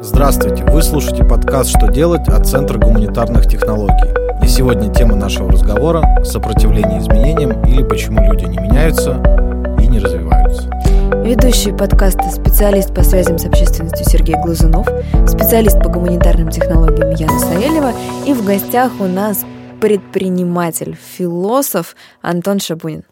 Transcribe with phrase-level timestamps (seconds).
[0.00, 0.64] Здравствуйте!
[0.64, 4.12] Вы слушаете подкаст «Что делать» от Центра гуманитарных технологий.
[4.44, 9.22] И сегодня тема нашего разговора– сопротивление изменениям или почему люди не меняются
[9.80, 10.68] и не развиваются.
[11.24, 14.88] Ведущий подкаста специалист по связям с общественностью Сергей Глазунов,
[15.28, 17.92] специалист по гуманитарным технологиям Яна Савельева
[18.26, 19.44] и в гостях у нас
[19.80, 23.04] предприниматель, философ Антон Шабунин.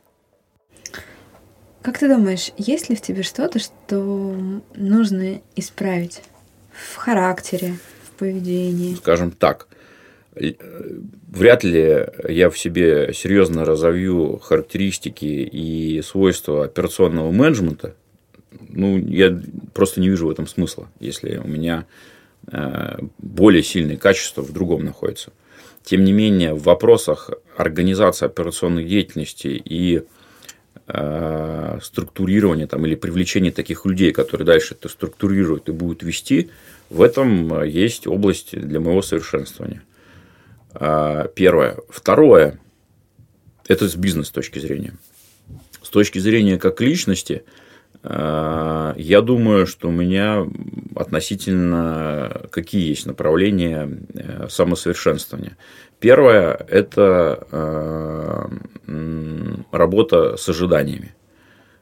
[1.80, 4.34] Как ты думаешь, есть ли в тебе что-то, что
[4.74, 6.22] нужно исправить
[6.72, 8.94] в характере, в поведении?
[8.94, 9.68] Скажем так,
[10.34, 10.52] э,
[11.28, 17.94] вряд ли я в себе серьезно разовью характеристики и свойства операционного менеджмента.
[18.68, 19.40] Ну, я
[19.72, 21.86] просто не вижу в этом смысла, если у меня
[22.50, 25.32] э, более сильные качества в другом находятся.
[25.84, 30.02] Тем не менее, в вопросах организации операционной деятельности и
[30.86, 36.50] э, структурирования там, или привлечения таких людей, которые дальше это структурируют и будут вести,
[36.90, 39.82] в этом есть область для моего совершенствования.
[40.74, 41.78] А, первое.
[41.88, 42.58] Второе.
[43.66, 44.94] Это с бизнес точки зрения.
[45.82, 47.50] С точки зрения как личности, э,
[48.04, 50.44] я думаю, что у меня
[50.96, 55.56] относительно какие есть направления э, самосовершенствования.
[56.00, 58.48] Первое– это э,
[59.70, 61.14] работа с ожиданиями.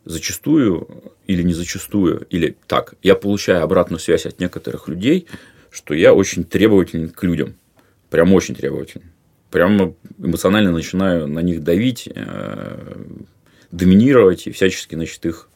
[0.05, 0.89] Зачастую
[1.27, 5.27] или не зачастую, или так, я получаю обратную связь от некоторых людей,
[5.71, 7.55] что я очень требователен к людям.
[8.11, 9.05] Прям очень требователен.
[9.51, 12.97] Прямо эмоционально начинаю на них давить, э,
[13.71, 15.50] доминировать и всячески, значит, их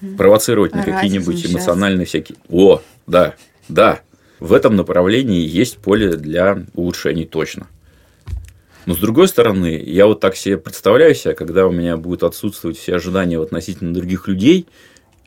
[0.00, 0.16] угу.
[0.16, 2.36] провоцировать на какие-нибудь эмоциональные всякие.
[2.50, 3.34] О, да,
[3.68, 4.00] да.
[4.40, 7.66] В этом направлении есть поле для улучшений точно.
[8.86, 12.78] Но с другой стороны, я вот так себе представляю себя, когда у меня будут отсутствовать
[12.78, 14.66] все ожидания относительно других людей,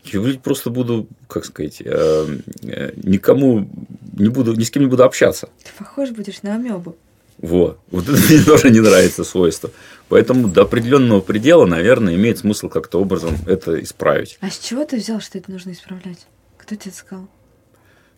[0.06, 2.28] я просто буду, как сказать, э,
[2.64, 3.70] э, никому
[4.18, 5.50] не буду, ни с кем не буду общаться.
[5.64, 6.96] Ты похож будешь на амебу.
[7.42, 7.80] Вот.
[7.90, 9.72] Вот это мне тоже не нравится свойство.
[10.10, 14.38] Поэтому до определенного предела, наверное, имеет смысл как-то образом это исправить.
[14.42, 16.28] А с чего ты взял, что это нужно исправлять?
[16.58, 17.28] Кто тебе сказал?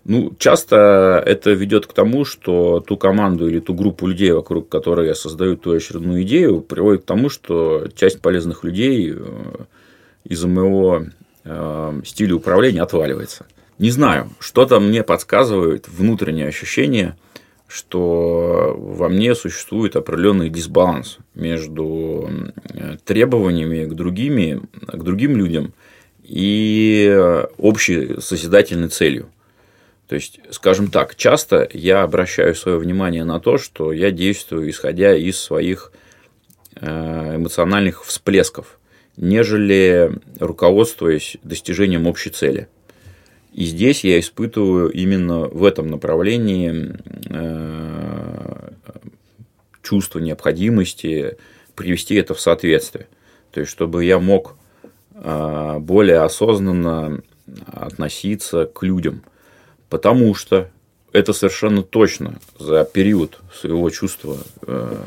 [0.06, 5.08] Ну, часто это ведет к тому, что ту команду или ту группу людей, вокруг которой
[5.08, 9.54] я создаю ту очередную идею, приводит к тому, что часть полезных людей э,
[10.26, 11.06] из-за моего
[11.46, 13.46] э, стиля управления отваливается.
[13.80, 17.16] Не знаю, что-то мне подсказывает внутреннее ощущение,
[17.68, 22.30] что во мне существует определенный дисбаланс между
[23.06, 25.74] требованиями к, другими, к другим людям
[26.24, 29.30] и общей созидательной целью.
[30.08, 35.16] То есть, скажем так, часто я обращаю свое внимание на то, что я действую исходя
[35.16, 35.92] из своих
[36.76, 38.80] э, эмоциональных всплесков,
[39.18, 42.68] нежели руководствуясь достижением общей цели.
[43.54, 46.96] И здесь я испытываю именно в этом направлении
[47.30, 48.70] э,
[49.82, 51.38] чувство необходимости
[51.76, 53.08] привести это в соответствие.
[53.52, 54.56] То есть, чтобы я мог
[55.14, 57.22] э, более осознанно
[57.68, 59.24] относиться к людям–
[59.94, 60.72] Потому что
[61.12, 64.98] это совершенно точно за период своего чувства э,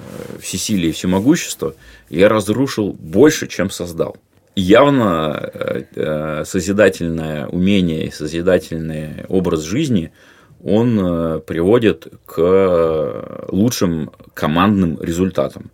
[0.40, 1.74] всесилия и всемогущества
[2.08, 4.16] я разрушил больше, чем создал.
[4.56, 10.12] Явно э, э, созидательное умение и созидательный образ жизни
[10.64, 15.70] он э, приводит к лучшим командным результатам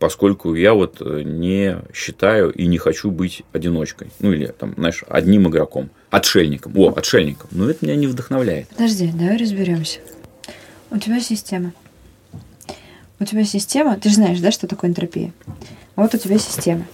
[0.00, 4.12] поскольку я вот не считаю и не хочу быть одиночкой.
[4.20, 5.90] Ну, или, там, знаешь, одним игроком.
[6.10, 6.72] Отшельником.
[6.76, 7.48] О, отшельником.
[7.50, 8.68] Но это меня не вдохновляет.
[8.68, 9.98] Подожди, давай разберемся.
[10.92, 11.72] У тебя система.
[13.18, 15.32] У тебя система, ты же знаешь, да, что такое энтропия?
[15.96, 16.86] Вот у тебя система.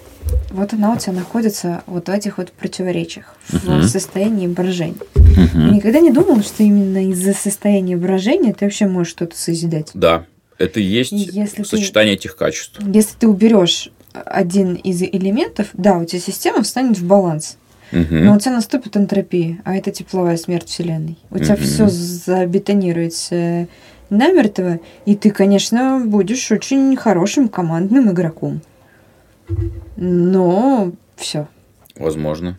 [0.50, 3.80] Вот она у тебя находится вот в этих вот противоречиях, uh-huh.
[3.80, 4.94] в состоянии брожения.
[5.14, 5.74] Uh-huh.
[5.74, 9.90] никогда не думал, что именно из-за состояния брожения ты вообще можешь что-то созидать.
[9.94, 10.26] Да,
[10.58, 12.78] это и есть если сочетание ты, этих качеств.
[12.86, 17.56] Если ты уберешь один из элементов, да, у тебя система встанет в баланс.
[17.92, 18.14] Угу.
[18.14, 21.18] Но у тебя наступит энтропия, а это тепловая смерть Вселенной.
[21.30, 21.44] У угу.
[21.44, 23.68] тебя все забетонируется
[24.10, 28.60] намертво, и ты, конечно, будешь очень хорошим командным игроком.
[29.96, 31.48] Но все.
[31.96, 32.58] Возможно.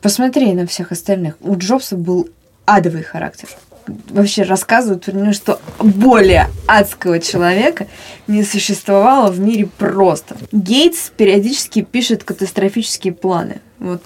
[0.00, 1.36] Посмотри на всех остальных.
[1.40, 2.28] У Джобса был
[2.66, 3.48] адовый характер
[3.86, 7.86] вообще рассказывают него, что более адского человека
[8.26, 10.36] не существовало в мире просто.
[10.52, 13.60] Гейтс периодически пишет катастрофические планы.
[13.78, 14.02] Вот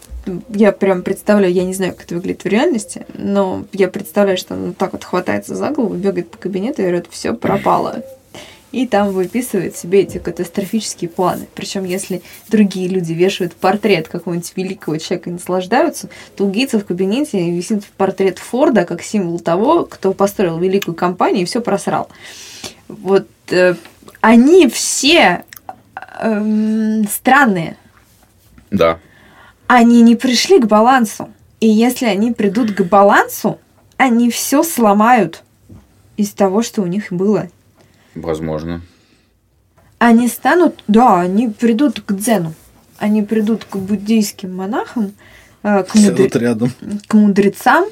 [0.49, 4.55] я прям представляю, я не знаю, как это выглядит в реальности, но я представляю, что
[4.55, 8.03] он так вот хватается за голову, бегает по кабинету и говорит, все пропало.
[8.71, 11.47] И там выписывает себе эти катастрофические планы.
[11.55, 16.85] Причем, если другие люди вешают портрет какого-нибудь великого человека и наслаждаются, то у Гейтса в
[16.85, 22.09] кабинете висит портрет Форда как символ того, кто построил великую компанию и все просрал.
[22.89, 23.75] Вот э,
[24.21, 25.45] они все
[26.21, 27.77] э, странные.
[28.71, 28.99] Да.
[29.67, 31.31] Они не пришли к балансу.
[31.61, 33.59] И если они придут к балансу,
[33.97, 35.43] они все сломают
[36.17, 37.49] из того, что у них было.
[38.15, 38.83] Возможно.
[39.99, 42.55] Они станут, да, они придут к дзену.
[42.99, 45.13] Они придут к буддийским монахам,
[45.63, 46.29] э, к, мудре...
[46.35, 46.73] рядом.
[47.07, 47.87] к мудрецам.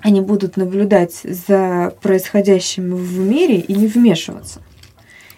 [0.00, 4.60] Они будут наблюдать за происходящим в мире и не вмешиваться.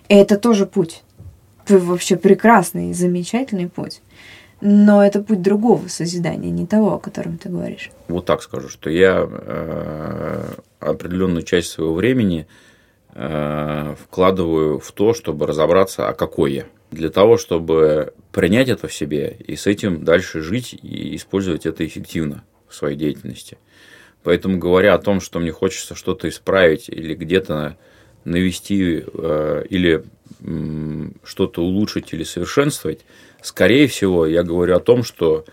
[0.09, 1.03] И это тоже путь.
[1.67, 4.03] Вообще прекрасный, замечательный путь.
[4.61, 7.91] Но это путь другого созидания, не того, о котором ты говоришь.
[8.09, 12.70] Вот так скажу, что я э, определенную часть своего времени э,
[13.13, 16.67] вкладываю в то, чтобы разобраться, а какой я.
[16.91, 21.87] Для того, чтобы принять это в себе и с этим дальше жить и использовать это
[21.87, 23.59] эффективно в своей деятельности.
[24.23, 27.77] Поэтому, говоря о том, что мне хочется что-то исправить или где-то
[28.25, 30.05] навести э, или
[31.25, 33.01] что-то улучшить или совершенствовать,
[33.43, 35.45] скорее всего, я говорю о том, что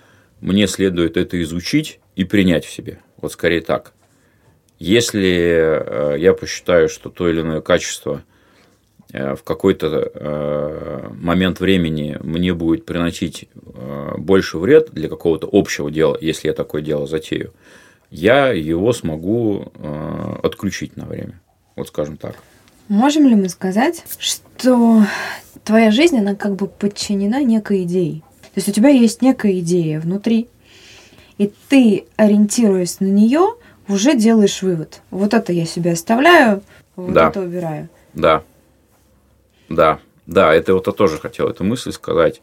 [0.41, 2.99] мне следует это изучить и принять в себе.
[3.17, 3.93] Вот скорее так.
[4.79, 8.23] Если э, я посчитаю, что то или иное качество
[9.11, 13.49] э, в какой-то э, момент времени мне будет приносить
[14.17, 17.53] больше вред для какого-то общего дела, если я такое дело затею,
[18.09, 19.71] я его смогу
[20.41, 21.39] отключить на время.
[21.75, 22.35] Вот скажем так.
[22.87, 25.03] Можем ли мы сказать, что
[25.63, 28.21] твоя жизнь, она как бы подчинена некой идее?
[28.41, 30.47] То есть у тебя есть некая идея внутри,
[31.37, 33.55] и ты, ориентируясь на нее,
[33.87, 35.01] уже делаешь вывод.
[35.11, 36.61] Вот это я себе оставляю,
[36.95, 37.29] вот да.
[37.29, 37.89] это убираю.
[38.13, 38.43] Да.
[39.69, 39.99] Да.
[40.25, 42.41] Да, это вот я тоже хотел эту мысль сказать,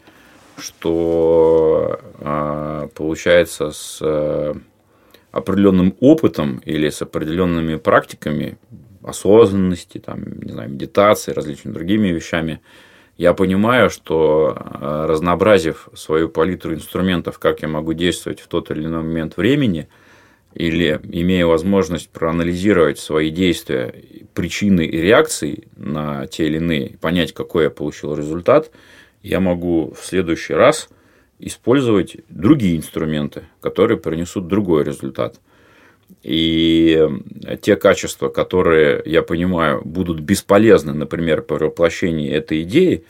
[0.57, 4.55] что а, получается с э,
[5.33, 8.57] определенным опытом или с определенными практиками
[9.03, 12.61] осознанности, там, не знаю, медитации, различными другими вещами,
[13.19, 18.85] я понимаю, что э, разнообразив свою палитру инструментов, как я могу действовать в тот или
[18.85, 19.89] иной момент времени,
[20.55, 23.95] или имея возможность проанализировать свои действия,
[24.35, 28.71] причины и реакции на те или иные, понять, какой я получил результат,
[29.23, 30.89] я могу в следующий раз
[31.39, 35.41] использовать другие инструменты, которые принесут другой результат–
[36.23, 37.07] и
[37.61, 43.05] те качества, которые, я понимаю, будут бесполезны, например, при воплощении этой идеи,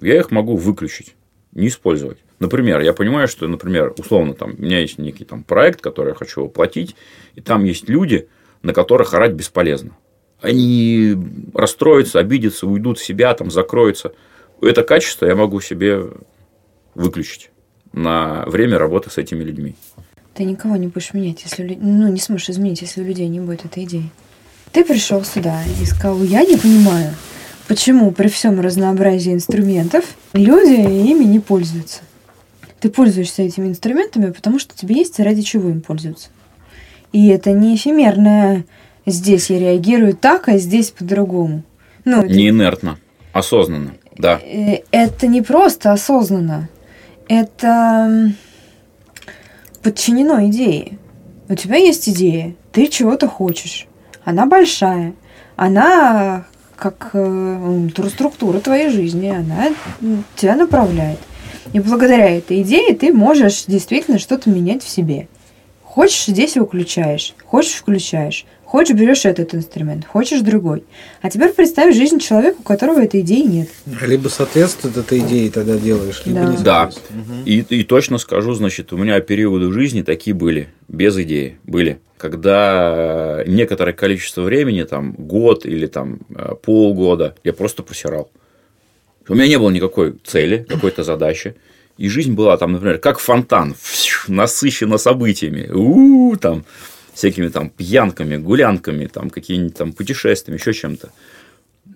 [0.00, 1.14] я их могу выключить,
[1.56, 2.18] не использовать.
[2.38, 6.14] Например, я понимаю, что, например, условно, там, у меня есть некий там, проект, который я
[6.14, 6.94] хочу воплотить,
[7.34, 8.28] и там есть люди,
[8.62, 9.96] на которых орать бесполезно.
[10.42, 11.16] Они
[11.54, 14.12] расстроятся, обидятся, уйдут в себя, там, закроются.
[14.60, 16.02] Это качество я могу себе
[16.94, 17.50] выключить
[17.92, 19.74] на время работы с этими людьми.
[20.34, 23.64] Ты никого не будешь менять, если ну, не сможешь изменить, если у людей не будет
[23.64, 24.10] этой идеи.
[24.72, 27.14] Ты пришел сюда и сказал, я не понимаю,
[27.68, 32.00] почему при всем разнообразии инструментов люди ими не пользуются.
[32.80, 36.28] Ты пользуешься этими инструментами, потому что тебе есть ради чего им пользоваться.
[37.12, 38.64] И это не эфемерное
[39.06, 41.62] «здесь я реагирую так, а здесь по-другому».
[42.04, 42.98] Ну, не инертно,
[43.32, 44.38] осознанно, да.
[44.42, 46.68] Э, это не просто осознанно.
[47.28, 48.32] Это
[49.82, 50.98] подчинено идее.
[51.48, 53.86] У тебя есть идея, ты чего-то хочешь.
[54.24, 55.14] Она большая,
[55.56, 56.46] она
[56.76, 59.68] как э, структура твоей жизни, она
[60.36, 61.18] тебя направляет.
[61.72, 65.28] И благодаря этой идее ты можешь действительно что-то менять в себе.
[65.82, 68.44] Хочешь, здесь выключаешь, хочешь, включаешь.
[68.66, 70.82] Хочешь, берешь этот инструмент, хочешь другой.
[71.22, 73.68] А теперь представь жизнь человека, у которого этой идеи нет.
[74.02, 76.46] Либо соответствует этой идее тогда делаешь, либо да.
[76.46, 76.90] не Да.
[77.10, 77.44] Угу.
[77.44, 82.00] И, и точно скажу, значит, у меня периоды в жизни такие были, без идеи были.
[82.18, 86.20] Когда некоторое количество времени, там, год или там
[86.62, 88.30] полгода, я просто просирал.
[89.28, 91.54] У меня не было никакой цели, какой-то задачи.
[91.98, 93.76] И жизнь была там, например, как фонтан,
[94.28, 95.70] насыщена событиями.
[95.72, 96.64] У-у-у, там,
[97.16, 101.10] всякими там пьянками, гулянками, там какими-нибудь там путешествиями, еще чем-то.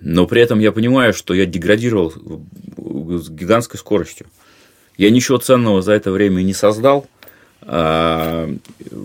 [0.00, 4.26] Но при этом я понимаю, что я деградировал с гигантской скоростью.
[4.96, 7.06] Я ничего ценного за это время не создал.
[7.60, 8.50] А,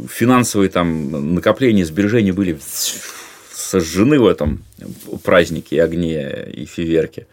[0.09, 2.57] финансовые там накопления, сбережения были
[3.51, 4.63] сожжены в этом
[5.23, 7.27] празднике огне и фейерверке.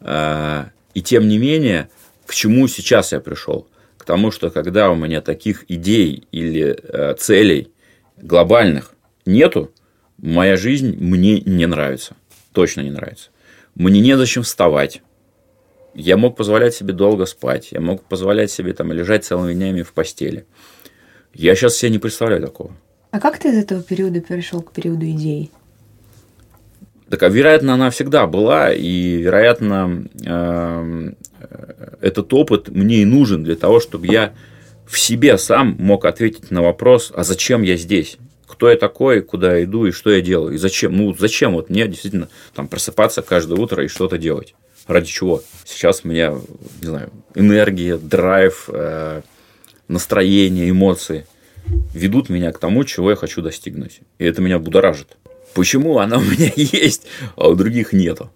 [0.00, 1.88] А, и тем не менее,
[2.26, 3.66] к чему сейчас я пришел?
[3.96, 7.68] К тому, что когда у меня таких идей или э, целей
[8.22, 8.94] глобальных
[9.26, 9.70] нету,
[10.18, 12.16] моя жизнь мне не нравится.
[12.52, 13.30] Точно не нравится.
[13.74, 15.02] мне незачем вставать.
[15.94, 19.92] Я мог позволять себе долго спать, я мог позволять себе там лежать целыми днями в
[19.92, 20.46] постели.
[21.34, 22.72] Я сейчас себе не представляю такого.
[23.10, 25.50] А как ты из этого периода перешел к периоду идей?
[27.10, 31.16] Так, а вероятно, она всегда была, и, вероятно, эм,
[32.00, 34.32] этот опыт мне и нужен для того, чтобы я
[34.86, 38.18] в себе сам мог ответить на вопрос, а зачем я здесь?
[38.46, 40.54] Кто я такой, куда я иду и что я делаю?
[40.54, 40.96] И зачем?
[40.96, 44.54] Ну, зачем вот мне действительно там просыпаться каждое утро и что-то делать?
[44.86, 45.42] Ради чего?
[45.64, 46.34] Сейчас у меня,
[46.80, 49.22] не знаю, энергия, драйв, э,
[49.88, 51.26] настроение, эмоции
[51.94, 54.00] ведут меня к тому, чего я хочу достигнуть.
[54.18, 55.16] И это меня будоражит.
[55.54, 58.30] Почему она у меня есть, а у других нету?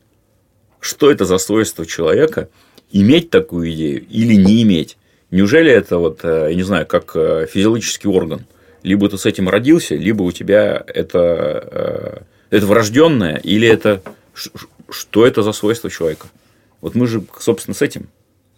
[0.80, 2.48] Что это за свойство человека
[2.92, 4.96] иметь такую идею или не иметь?
[5.30, 8.46] Неужели это вот, э, я не знаю, как э, физиологический орган?
[8.82, 14.02] Либо ты с этим родился, либо у тебя это, э, это врожденное, или это
[14.88, 16.28] что это за свойство человека?
[16.80, 18.08] Вот мы же, собственно, с этим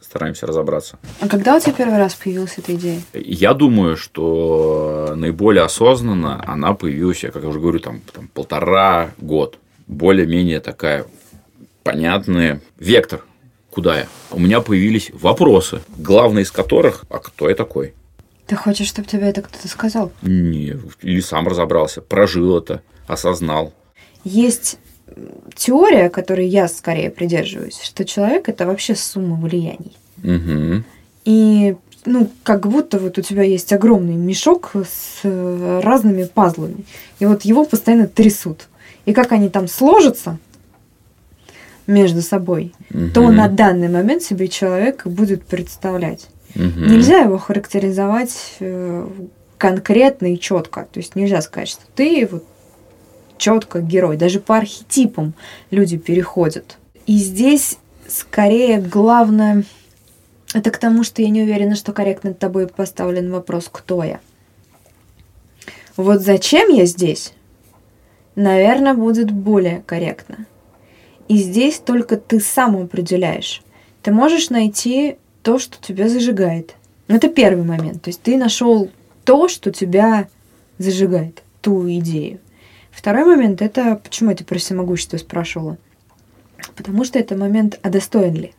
[0.00, 0.98] стараемся разобраться.
[1.20, 3.00] А когда у тебя первый раз появилась эта идея?
[3.12, 9.58] Я думаю, что наиболее осознанно она появилась, я как уже говорю, там, там полтора год.
[9.87, 11.06] Более-менее такая
[11.82, 13.25] понятный вектор,
[13.70, 14.08] куда я.
[14.30, 17.94] У меня появились вопросы, главный из которых, а кто я такой?
[18.46, 20.10] Ты хочешь, чтобы тебе это кто-то сказал?
[20.22, 23.75] Не, или сам разобрался, прожил это, осознал.
[24.25, 24.78] Есть
[25.54, 29.96] теория, которой я скорее придерживаюсь, что человек это вообще сумма влияний.
[30.22, 30.82] Угу.
[31.25, 36.84] И ну, как будто вот у тебя есть огромный мешок с э, разными пазлами.
[37.18, 38.68] И вот его постоянно трясут.
[39.04, 40.38] И как они там сложатся
[41.88, 43.11] между собой, угу.
[43.12, 46.28] то на данный момент себе человек будет представлять.
[46.54, 46.80] Угу.
[46.87, 49.09] Нельзя его характеризовать э,
[49.57, 50.87] конкретно и четко.
[50.92, 52.45] То есть нельзя сказать, что ты вот
[53.38, 54.16] четко герой.
[54.16, 55.33] Даже по архетипам
[55.71, 56.78] люди переходят.
[57.07, 59.64] И здесь скорее главное...
[60.54, 64.21] Это к тому, что я не уверена, что корректно тобой поставлен вопрос, кто я.
[65.97, 67.33] Вот зачем я здесь,
[68.35, 70.47] наверное, будет более корректно.
[71.28, 73.62] И здесь только ты сам определяешь.
[74.02, 76.75] Ты можешь найти то, что тебя зажигает.
[77.06, 78.02] Это первый момент.
[78.02, 78.90] То есть ты нашел
[79.25, 80.28] то, что тебя
[80.78, 82.40] зажигает, ту идею.
[82.90, 85.78] Второй момент– это почему я тебя про всемогущество спрашивала?
[86.75, 88.54] Потому что это момент, а достоин ли?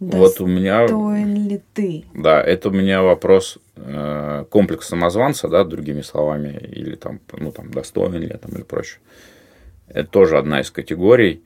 [0.00, 0.82] Вот у меня...
[0.82, 2.04] Достоин ли ты?
[2.14, 7.70] Да, это у меня вопрос э, комплекс самозванца, да, другими словами, или там, ну, там,
[7.70, 9.00] достоин ли я там, или прочее.
[9.88, 11.42] Это тоже одна из категорий,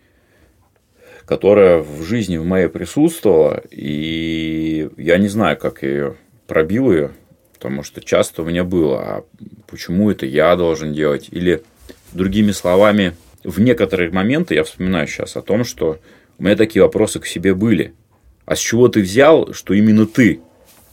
[1.27, 6.17] которая в жизни в моей присутствовала, и я не знаю, как я ее
[6.47, 7.11] пробил ее,
[7.61, 9.25] Потому что часто у меня было, а
[9.67, 11.29] почему это я должен делать?
[11.31, 11.63] Или
[12.13, 15.99] другими словами, в некоторые моменты я вспоминаю сейчас о том, что
[16.39, 17.93] у меня такие вопросы к себе были.
[18.47, 20.41] А с чего ты взял, что именно ты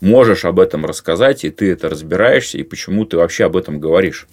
[0.01, 4.27] можешь об этом рассказать, и ты это разбираешься, и почему ты вообще об этом говоришь?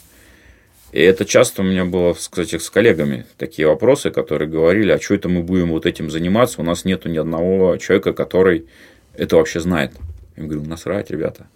[0.94, 5.16] И это часто у меня было, кстати, с коллегами такие вопросы, которые говорили, а что
[5.16, 6.60] это мы будем вот этим заниматься?
[6.60, 8.66] У нас нету ни одного человека, который
[9.12, 9.90] это вообще знает.
[10.36, 11.48] Я говорю, насрать, ребята.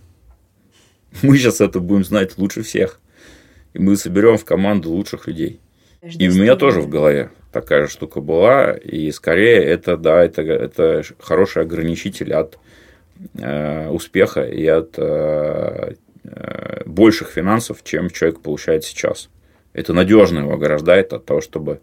[1.23, 2.99] Мы сейчас это будем знать лучше всех.
[3.75, 5.61] И мы соберем в команду лучших людей.
[6.03, 8.73] И у меня тоже в голове такая же штука была.
[8.73, 12.59] И скорее это, да, это, это хороший ограничитель от
[13.39, 15.95] э, успеха и от э,
[16.87, 19.29] больших финансов, чем человек получает сейчас.
[19.73, 21.81] Это надежно его ограждает от того, чтобы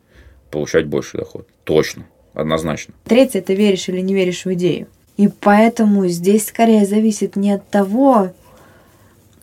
[0.52, 1.48] получать больший доход.
[1.64, 2.94] Точно, однозначно.
[3.06, 4.88] Третье, ты веришь или не веришь в идею.
[5.18, 8.34] И поэтому здесь скорее зависит не от того,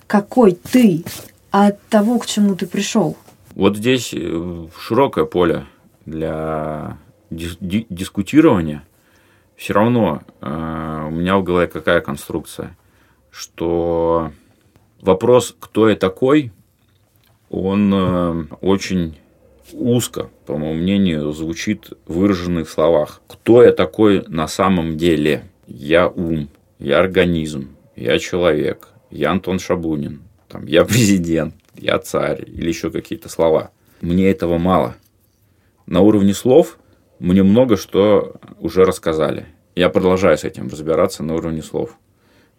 [0.07, 1.05] какой ты,
[1.51, 3.17] а от того, к чему ты пришел.
[3.55, 5.67] Вот здесь э, широкое поле
[6.05, 6.99] для
[7.31, 8.83] дискутирования.
[9.57, 12.77] Все равно э, у меня в голове какая конструкция,
[13.31, 14.33] что
[15.03, 16.53] вопрос, кто я такой,
[17.51, 19.19] он э, очень
[19.73, 23.21] узко, по моему мнению, звучит в выраженных словах.
[23.27, 25.45] Кто я такой на самом деле?
[25.67, 32.69] Я ум, я организм, я человек, я Антон Шабунин, там, я президент, я царь или
[32.69, 33.71] еще какие-то слова.
[34.01, 34.97] Мне этого мало.
[35.87, 36.79] На уровне слов
[37.19, 39.47] мне много что уже рассказали.
[39.75, 41.97] Я продолжаю с этим разбираться на уровне слов.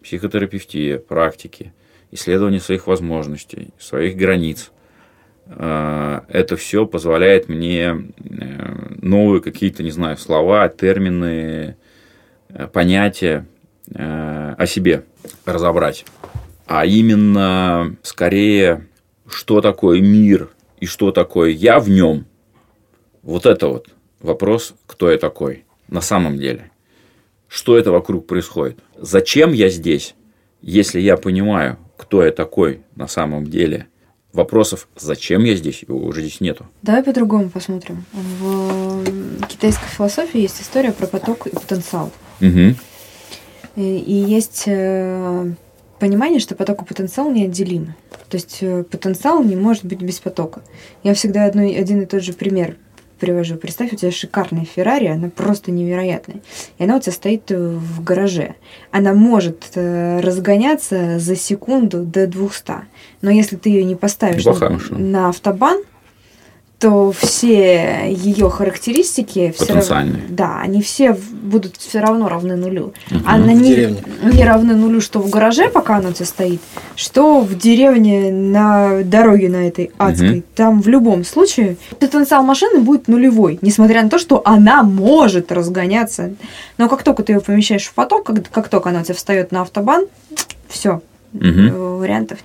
[0.02, 1.74] Психотерапевтия, практики,
[2.14, 4.72] исследование своих возможностей, своих границ.
[5.48, 11.76] А, это все позволяет мне э, новые какие-то, не знаю, слова, термины,
[12.50, 13.46] э, понятия
[13.94, 15.04] э, о себе
[15.46, 16.06] разобрать
[16.66, 18.88] а именно скорее,
[19.28, 22.26] что такое мир и что такое я в нем.
[23.22, 23.90] Вот это вот
[24.22, 26.72] вопрос, кто я такой на самом деле.
[27.48, 28.80] Что это вокруг происходит?
[28.98, 30.16] Зачем я здесь,
[30.62, 33.88] если я понимаю, кто я такой на самом деле?
[34.32, 36.66] Вопросов, зачем я здесь, уже здесь нету.
[36.82, 38.04] Давай по-другому посмотрим.
[38.12, 39.04] В
[39.48, 42.12] китайской философии есть история про поток и потенциал.
[42.42, 42.76] Угу.
[43.76, 45.52] И, есть э,
[46.00, 47.96] понимание, что поток и потенциал неотделимы.
[48.30, 50.62] То есть э, потенциал не может быть без потока.
[51.04, 52.78] Я всегда одно, один и тот же пример
[53.24, 53.56] привожу.
[53.56, 56.42] Представь, у тебя шикарная Феррари, она просто невероятная.
[56.78, 58.56] И она у тебя стоит в гараже.
[58.92, 62.74] Она может э, разгоняться за секунду до 200.
[63.22, 65.84] Но если ты ее не поставишь на, на автобан,
[66.84, 72.92] то все ее характеристики все равно, да, они все будут все равно равны нулю.
[73.10, 73.20] Угу.
[73.26, 76.60] Она не, не равны нулю, что в гараже, пока она у тебя стоит,
[76.98, 80.40] что в деревне на дороге на этой адской.
[80.40, 80.44] Угу.
[80.56, 86.34] Там в любом случае потенциал машины будет нулевой, несмотря на то, что она может разгоняться.
[86.78, 89.54] Но как только ты ее помещаешь в поток, как, как только она у тебя встает
[89.54, 90.08] на автобан,
[90.68, 91.02] все.
[91.34, 92.00] Угу.
[92.00, 92.40] Вариантов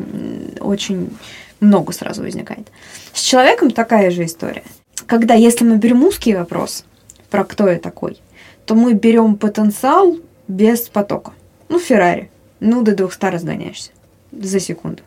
[0.60, 1.10] очень
[1.60, 2.68] много сразу возникает.
[3.12, 4.62] С человеком такая же история.
[5.06, 6.84] Когда, если мы берем узкий вопрос
[7.30, 8.20] про кто я такой,
[8.64, 11.32] то мы берем потенциал без потока.
[11.68, 12.30] Ну, Феррари.
[12.60, 13.90] Ну, до 200 разгоняешься
[14.32, 15.02] за секунду.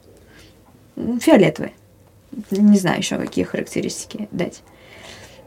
[0.96, 1.74] Фиолетовый.
[2.50, 4.62] Не знаю еще, какие характеристики дать.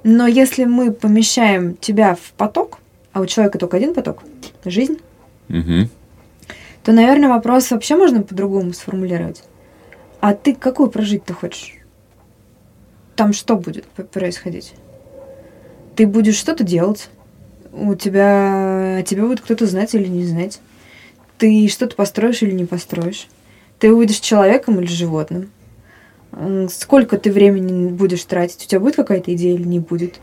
[0.03, 2.79] Но если мы помещаем тебя в поток,
[3.13, 4.23] а у человека только один поток,
[4.65, 4.99] жизнь,
[5.49, 5.89] угу.
[6.83, 9.43] то, наверное, вопрос вообще можно по-другому сформулировать.
[10.25, 11.75] А ты какую прожить-то хочешь?
[13.15, 14.73] Там что будет происходить?
[15.97, 17.11] Ты будешь что-то делать.
[17.75, 19.03] У тебя...
[19.07, 20.61] Тебя будет кто-то знать или не знать.
[21.37, 23.29] Ты что-то построишь или не построишь.
[23.79, 25.51] Ты будешь человеком или животным.
[26.71, 28.65] Сколько ты времени будешь тратить?
[28.65, 30.21] У тебя будет какая-то идея или не будет?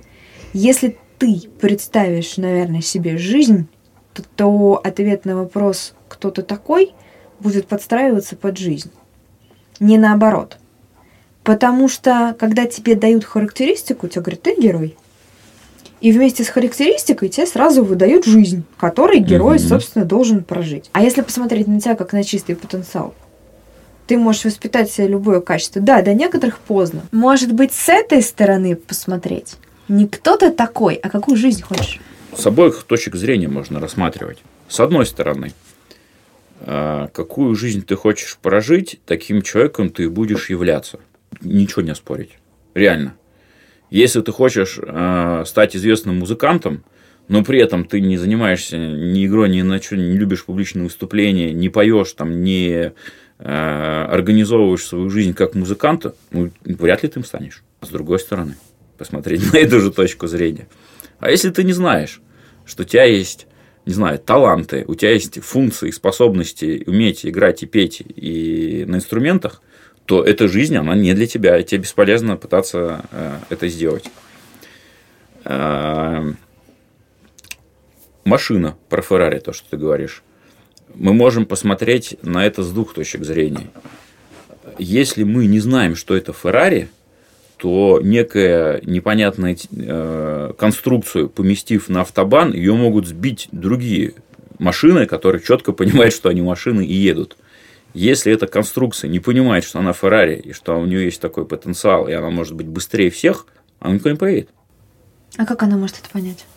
[0.54, 3.68] Если ты представишь, наверное, себе жизнь,
[4.16, 6.96] то, то ответ на вопрос «кто ты такой?»
[7.40, 8.90] будет подстраиваться под жизнь
[9.82, 10.58] не наоборот.
[11.44, 14.96] Потому что, когда тебе дают характеристику, тебе говорят, ты герой.
[16.00, 19.68] И вместе с характеристикой тебе сразу выдают жизнь, которой герой, mm-hmm.
[19.68, 20.90] собственно, должен прожить.
[20.94, 23.14] А если посмотреть на тебя как на чистый потенциал,
[24.08, 25.82] ты можешь воспитать в себе любое качество.
[25.82, 27.04] Да, до некоторых поздно.
[27.12, 29.56] Может быть, с этой стороны посмотреть.
[29.88, 32.00] Не кто ты такой, а какую жизнь хочешь.
[32.36, 34.40] С обоих точек зрения можно рассматривать.
[34.70, 35.54] С одной стороны,
[36.66, 41.00] какую жизнь ты хочешь прожить, таким человеком ты будешь являться.
[41.42, 42.38] Ничего не спорить.
[42.74, 43.16] Реально.
[43.90, 46.84] Если ты хочешь а, стать известным музыкантом,
[47.28, 51.52] но при этом ты не занимаешься ни игрой, ни на что, не любишь публичные выступления,
[51.52, 52.94] не поешь, там, не
[53.40, 57.64] а, организовываешь свою жизнь как музыканта, ну, вряд ли ты им станешь.
[57.82, 58.56] С другой стороны,
[58.98, 60.68] посмотреть на эту же точку зрения.
[61.20, 62.22] А если ты не знаешь,
[62.66, 63.48] что у тебя есть
[63.86, 69.62] не знаю, таланты, у тебя есть функции, способности уметь играть и петь и на инструментах,
[70.06, 74.06] то эта жизнь, она не для тебя, и тебе бесполезно пытаться э, это сделать.
[75.46, 76.34] Э,
[78.24, 80.24] машина про Феррари, то, что ты говоришь.
[80.94, 83.68] Мы можем посмотреть на это с двух точек зрения.
[84.78, 86.90] Если мы не знаем, что это Феррари,
[87.62, 94.16] то некая непонятная э, конструкцию, поместив на автобан, ее могут сбить другие
[94.58, 97.38] машины, которые четко понимают, что они машины и едут.
[97.94, 102.08] Если эта конструкция не понимает, что она Феррари, и что у нее есть такой потенциал,
[102.08, 103.46] и она может быть быстрее всех,
[103.80, 104.50] она никуда не поедет.
[105.38, 106.48] А как она может это понять?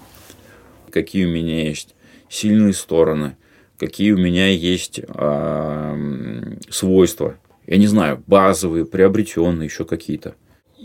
[0.91, 1.95] Какие у меня есть
[2.31, 3.37] сильные стороны,
[3.79, 7.37] какие у меня есть э, свойства.
[7.67, 10.35] Я не знаю, базовые, приобретенные, еще какие-то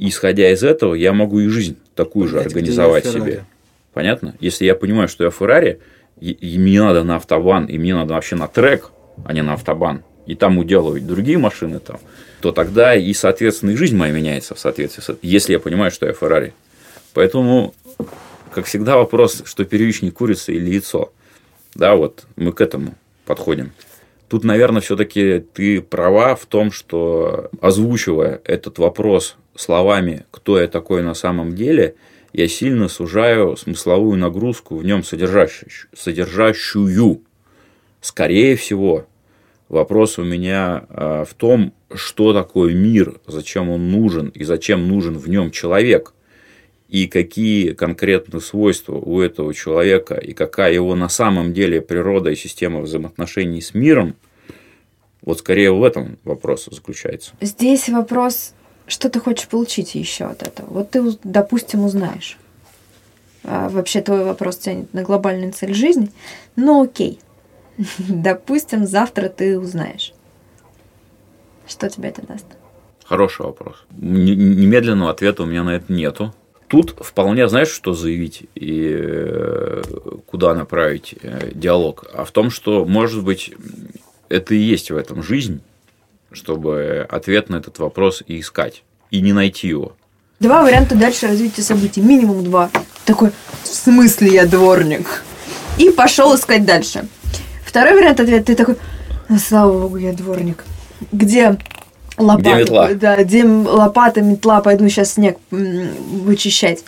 [0.08, 3.46] исходя из этого, я могу и жизнь такую же организовать себе.
[3.94, 4.36] Понятно?
[4.40, 5.80] Если я понимаю, что я Феррари,
[6.22, 8.92] и, и мне надо на автобан, и мне надо вообще на трек,
[9.26, 12.00] а не на автобан, и там уделывать другие машины там,
[12.42, 16.06] то тогда и, соответственно, и жизнь моя меняется в соответствии с если я понимаю, что
[16.06, 16.54] я Феррари.
[17.14, 17.74] Поэтому,
[18.54, 21.12] как всегда, вопрос, что первичнее курица или яйцо.
[21.76, 23.72] Да, вот мы к этому подходим.
[24.28, 31.04] Тут, наверное, все-таки ты права в том, что озвучивая этот вопрос словами «кто я такой
[31.04, 31.96] на самом деле»,
[32.32, 37.22] я сильно сужаю смысловую нагрузку в нем содержащую.
[38.02, 39.06] Скорее всего,
[39.68, 45.18] вопрос у меня а, в том, что такое мир, зачем он нужен и зачем нужен
[45.18, 46.14] в нем человек,
[46.88, 52.36] и какие конкретно свойства у этого человека, и какая его на самом деле природа и
[52.36, 54.16] система взаимоотношений с миром,
[55.22, 57.34] вот скорее в этом вопрос заключается.
[57.42, 58.54] Здесь вопрос
[58.90, 60.68] что ты хочешь получить еще от этого?
[60.70, 62.38] Вот ты, допустим, узнаешь.
[63.44, 66.12] а вообще твой вопрос тянет на глобальную цель жизни,
[66.56, 67.20] ну окей.
[67.98, 70.14] Допустим, завтра ты узнаешь.
[71.68, 72.46] Что тебе это даст?
[73.06, 73.86] Хороший вопрос.
[73.92, 76.34] Немедленного ответа у меня на это нету.
[76.68, 79.82] Тут вполне, знаешь, что заявить и э,
[80.28, 83.52] куда направить э, диалог, а в том, что, может быть,
[84.30, 85.62] это и есть в этом жизнь,
[86.32, 89.94] чтобы ответ на этот вопрос и искать, и не найти его.
[90.40, 92.70] Два варианта дальше развития событий, минимум два.
[93.06, 93.32] Такой,
[93.64, 95.24] в смысле я дворник?
[95.78, 97.08] И пошел искать дальше.
[97.66, 98.76] Второй вариант ответа, ты такой,
[99.30, 100.66] «Ну, слава богу, я дворник.
[101.12, 101.58] Где
[102.18, 102.50] лопата?
[102.50, 102.90] Где метла?
[102.94, 106.84] Да, где лопата, метла, пойду сейчас снег вычищать.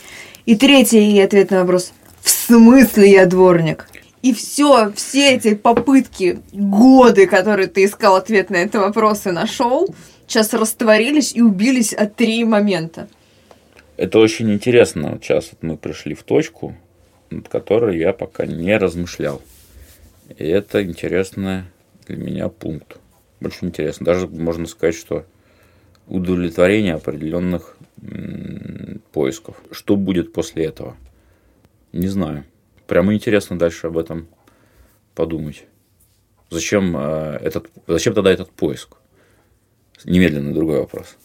[0.48, 3.88] И третий ответ на вопрос, в смысле я дворник?
[4.22, 9.94] И все, все эти попытки, годы, которые ты искал ответ на этот вопрос и нашел,
[10.28, 13.08] сейчас растворились и убились от три момента.
[13.98, 15.20] Это очень интересно.
[15.22, 16.76] Сейчас вот мы пришли в точку,
[17.30, 19.42] над которой я пока не размышлял.
[20.38, 21.64] И это интересный
[22.08, 22.98] для меня пункт.
[23.44, 24.06] Очень интересно.
[24.06, 25.26] Даже можно сказать, что
[26.08, 27.78] удовлетворение определенных
[29.12, 29.56] поисков.
[29.72, 30.96] Что будет после этого?
[31.92, 32.46] Не знаю.
[32.92, 34.28] Прямо интересно дальше об этом
[35.16, 35.64] подумать.
[36.50, 38.98] Зачем, э, этот, зачем тогда этот поиск?
[40.04, 41.16] Немедленно другой вопрос.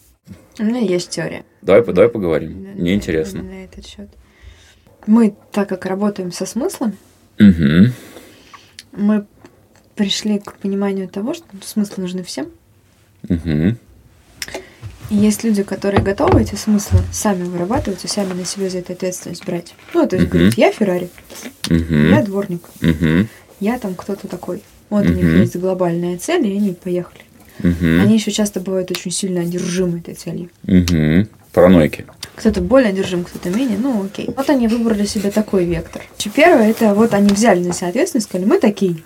[0.59, 1.43] У меня есть теория.
[1.61, 2.63] Давай, давай поговорим.
[2.63, 3.43] На, Мне интересно.
[3.43, 4.07] На этот счет.
[5.07, 6.95] Мы, так как работаем со смыслом,
[7.37, 7.91] угу.
[8.93, 9.27] мы
[9.95, 12.49] пришли к пониманию того, что смыслы нужны всем.
[13.27, 13.75] Угу.
[15.09, 18.93] И есть люди, которые готовы эти смыслы сами вырабатывать и сами на себя за это
[18.93, 19.73] ответственность брать.
[19.93, 21.09] Ну, то есть, говорит, я Феррари,
[21.69, 22.61] я дворник,
[23.59, 24.61] я там кто-то такой.
[24.89, 27.21] Вот у них есть глобальная цель, и они поехали.
[27.61, 30.49] Они еще часто бывают очень сильно одержимы этой целью.
[30.65, 32.05] uh Паранойки.
[32.35, 34.29] Кто-то более одержим, кто-то менее, ну окей.
[34.35, 36.03] Вот они выбрали себе такой вектор.
[36.35, 38.97] Первое, это вот они взяли на себя ответственность, сказали, мы такие.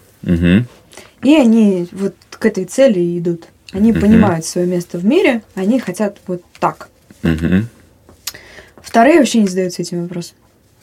[1.23, 3.45] И они вот к этой цели идут.
[3.71, 4.01] Они угу.
[4.01, 6.89] понимают свое место в мире, они хотят вот так.
[7.23, 7.65] Угу.
[8.81, 10.35] Вторые вообще не задаются этим вопросом.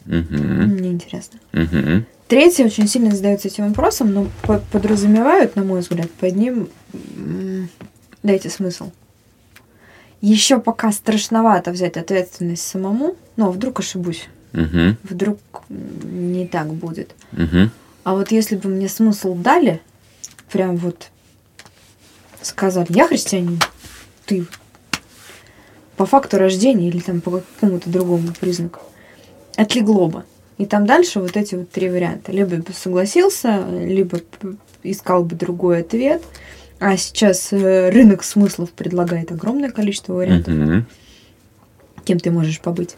[0.07, 0.35] Угу.
[0.35, 1.39] Мне интересно.
[1.53, 2.05] Угу.
[2.29, 4.27] Третьи очень сильно задаются этим вопросом, но
[4.73, 6.69] подразумевают, на мой взгляд, под ним
[8.23, 8.91] дайте смысл.
[10.21, 14.29] Еще пока страшновато взять ответственность самому, но вдруг ошибусь.
[14.53, 14.97] Угу.
[15.05, 17.15] Вдруг не так будет.
[17.33, 17.71] Угу.
[18.05, 19.81] А вот если бы мне смысл дали,
[20.51, 21.09] прям вот
[22.49, 23.61] сказали, я христианин,
[24.27, 24.47] ты
[25.97, 28.81] по факту рождения или там по какому-то другому признаку,
[29.57, 30.25] отлегло бы.
[30.57, 32.33] И там дальше вот эти вот три варианта.
[32.33, 34.21] Либо бы согласился, либо
[34.83, 36.23] искал бы другой ответ.
[36.81, 40.83] А сейчас э, рынок смыслов предлагает огромное количество вариантов, mm-hmm.
[42.05, 42.95] кем ты можешь побыть.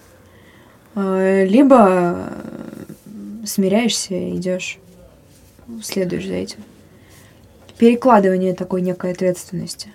[0.94, 2.30] Э, либо
[3.46, 4.78] смиряешься, идешь,
[5.82, 6.58] следуешь за этим
[7.80, 9.88] перекладывание такой некой ответственности.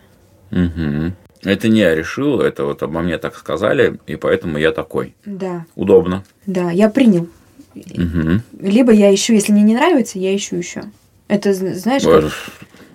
[0.52, 1.14] Угу.
[1.44, 5.14] Это не я решил, это вот обо мне так сказали, и поэтому я такой.
[5.24, 5.68] Да.
[5.76, 6.24] Удобно.
[6.48, 7.28] Да, я принял.
[7.76, 8.42] Угу.
[8.60, 10.86] Либо я ищу, если мне не нравится, я ищу еще.
[11.28, 12.02] Это знаешь?
[12.02, 12.32] Как...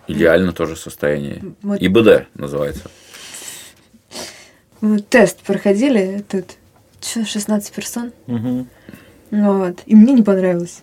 [0.08, 1.40] Идеально тоже состояние.
[1.62, 1.80] Вот.
[1.80, 2.90] ИБД называется.
[4.80, 6.56] Мы тест проходили, тут
[7.00, 8.10] 16 персон.
[8.26, 8.66] Угу.
[9.30, 9.78] Вот.
[9.86, 10.82] И мне не понравилось.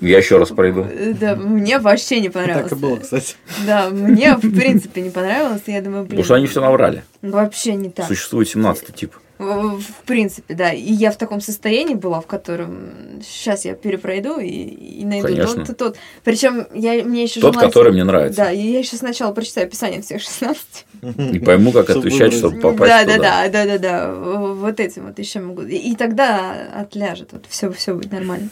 [0.00, 0.86] Я еще раз пройду.
[1.20, 2.70] Да, мне вообще не понравилось.
[2.70, 3.34] Так и было, кстати.
[3.66, 5.62] Да, мне в принципе не понравилось.
[5.66, 6.10] Я думаю, блин.
[6.10, 7.04] Потому что они все наврали.
[7.20, 8.06] Вообще не так.
[8.06, 9.14] Существует 17 тип.
[9.38, 10.72] В, принципе, да.
[10.72, 15.64] И я в таком состоянии была, в котором сейчас я перепройду и, и найду Конечно.
[15.64, 15.96] тот, тот.
[16.24, 18.42] Причем я, мне еще Тот, который мне нравится.
[18.42, 20.86] Да, и я еще сначала прочитаю описание всех 16.
[21.32, 23.18] И пойму, как отвечать, чтобы попасть да, туда.
[23.18, 24.14] Да, да, да, да, да.
[24.54, 25.62] Вот этим вот еще могу.
[25.62, 27.28] И тогда отляжет.
[27.32, 28.48] Вот все, все будет нормально.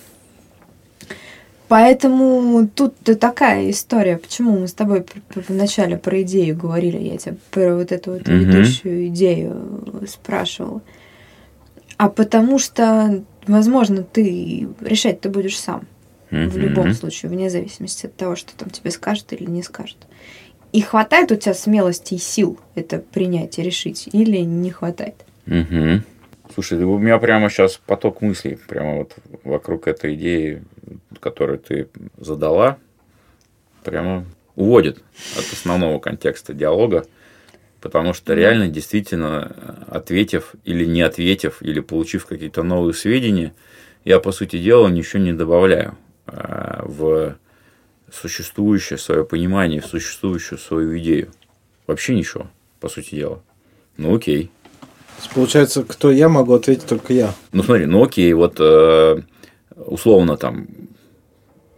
[1.68, 4.18] Поэтому тут такая история.
[4.18, 8.38] Почему мы с тобой вначале про идею говорили, я тебе про вот эту вот Мгм.
[8.38, 10.80] ведущую идею спрашивала.
[11.96, 15.86] А потому что, возможно, ты решать ты будешь сам.
[16.30, 19.96] В любом случае, вне зависимости от того, что там тебе скажут или не скажут.
[20.72, 25.14] И хватает у тебя смелости и сил это принять и решить, или не хватает?
[25.46, 26.04] Мгм.
[26.52, 30.62] Слушай, у меня прямо сейчас поток мыслей, прямо вот вокруг этой идеи,
[31.20, 32.78] которую ты задала,
[33.82, 35.02] прямо уводит
[35.36, 37.06] от основного контекста диалога,
[37.80, 43.54] потому что реально, действительно, ответив или не ответив, или получив какие-то новые сведения,
[44.04, 45.96] я, по сути дела, ничего не добавляю
[46.26, 47.36] а, в
[48.12, 51.30] существующее свое понимание, в существующую свою идею.
[51.86, 52.48] Вообще ничего,
[52.80, 53.42] по сути дела.
[53.96, 54.50] Ну окей.
[55.34, 57.34] Получается, кто я, могу ответить только я.
[57.52, 59.22] Ну смотри, ну окей, вот э,
[59.76, 60.66] условно там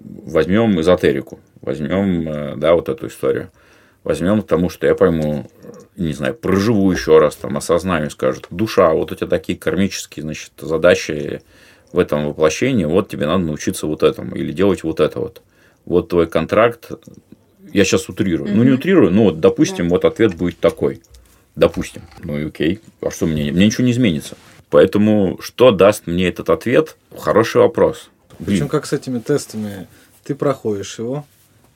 [0.00, 3.50] возьмем эзотерику, возьмем, э, да, вот эту историю.
[4.04, 5.50] Возьмем тому, что я пойму,
[5.96, 10.52] не знаю, проживу еще раз, там, осознаю, скажут, душа, вот у тебя такие кармические, значит,
[10.58, 11.42] задачи
[11.92, 15.42] в этом воплощении, вот тебе надо научиться вот этому или делать вот это вот.
[15.84, 16.90] Вот твой контракт,
[17.72, 18.56] я сейчас утрирую, угу.
[18.56, 19.94] ну не утрирую, ну вот, допустим, да.
[19.94, 21.02] вот ответ будет такой.
[21.56, 22.02] Допустим.
[22.22, 22.80] Ну и окей.
[23.00, 23.50] А что мне?
[23.50, 24.36] Мне ничего не изменится.
[24.70, 26.96] Поэтому что даст мне этот ответ?
[27.16, 28.10] Хороший вопрос.
[28.44, 29.88] Причем как с этими тестами,
[30.24, 31.24] ты проходишь его,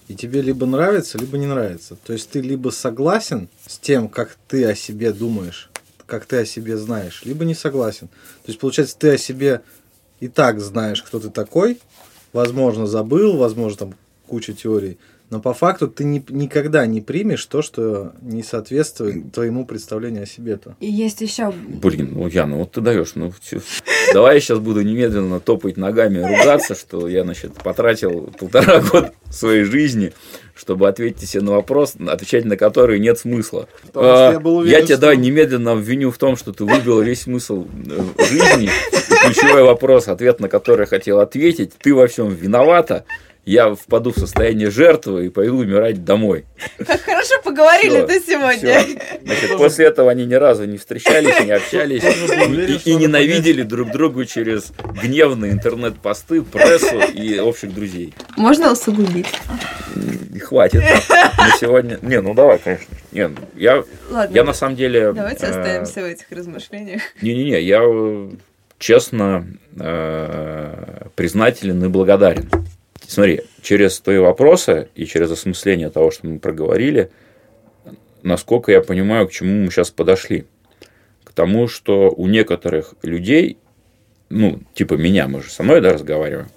[0.09, 1.97] и тебе либо нравится, либо не нравится.
[2.05, 5.71] То есть ты либо согласен с тем, как ты о себе думаешь,
[6.07, 8.09] как ты о себе знаешь, либо не согласен.
[8.09, 9.63] То есть получается, ты о себе
[10.21, 11.81] и так знаешь, кто ты такой,
[12.33, 13.95] возможно, забыл, возможно, там
[14.27, 14.99] куча теорий,
[15.33, 20.27] но по факту ты ни, никогда не примешь то, что не соответствует твоему представлению о
[20.27, 20.77] себе-то.
[20.79, 21.51] И есть еще.
[21.51, 23.33] Блин, ну Яна, вот ты даешь, ну
[24.13, 29.65] давай я сейчас буду немедленно топать ногами, ругаться, что я, значит, потратил полтора года своей
[29.65, 30.13] жизни,
[30.55, 33.69] чтобы ответить себе на вопрос, отвечать на который нет смысла.
[33.95, 35.01] А, я, был уверен, я тебя что...
[35.01, 38.69] давай немедленно обвиню в том, что ты выбил весь смысл э, жизни.
[39.25, 43.07] ключевой вопрос, ответ на который я хотел ответить, ты во всем виновата
[43.45, 46.45] я впаду в состояние жертвы и пойду умирать домой.
[46.79, 48.83] Как хорошо поговорили ты сегодня.
[49.25, 54.27] Значит, после этого они ни разу не встречались, не общались и, и ненавидели друг друга
[54.27, 58.15] через гневные интернет-посты, прессу и общих друзей.
[58.37, 59.27] Можно усугубить?
[60.41, 60.83] Хватит.
[61.11, 61.99] На сегодня...
[62.03, 62.95] Не, ну давай, конечно.
[63.11, 65.13] Не, ну, я, Ладно, я на самом деле...
[65.13, 67.03] Давайте э, оставимся в этих размышлениях.
[67.21, 68.31] Не-не-не, я э,
[68.79, 69.47] честно
[69.79, 72.49] э, признателен и благодарен
[73.07, 77.11] Смотри, через твои вопросы и через осмысление того, что мы проговорили,
[78.23, 80.47] насколько я понимаю, к чему мы сейчас подошли.
[81.25, 83.59] К тому, что у некоторых людей,
[84.29, 86.49] ну, типа меня, мы же со мной да, разговариваем,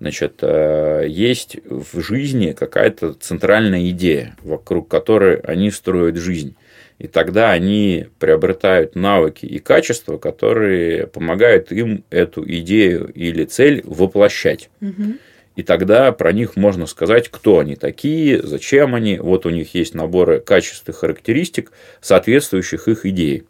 [0.00, 6.56] значит, э, есть в жизни какая-то центральная идея, вокруг которой они строят жизнь.
[6.98, 14.70] И тогда они приобретают навыки и качества, которые помогают им эту идею или цель воплощать.
[14.80, 15.18] Угу.
[15.54, 19.18] И тогда про них можно сказать, кто они такие, зачем они.
[19.18, 23.44] Вот у них есть наборы качеств и характеристик, соответствующих их идее.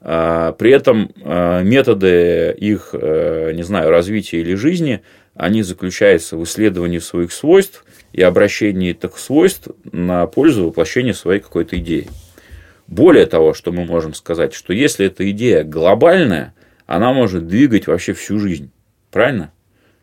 [0.00, 5.02] А, при этом а, методы их, э, не знаю, развития или жизни,
[5.34, 11.78] они заключаются в исследовании своих свойств и обращении этих свойств на пользу воплощения своей какой-то
[11.78, 12.08] идеи.
[12.86, 16.54] Более того, что мы можем сказать, что если эта идея глобальная,
[16.86, 18.70] она может двигать вообще всю жизнь.
[19.10, 19.52] Правильно?